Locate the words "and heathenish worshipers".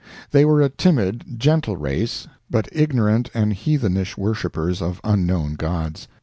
3.35-4.81